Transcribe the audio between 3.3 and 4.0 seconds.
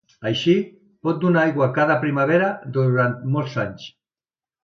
molts anys.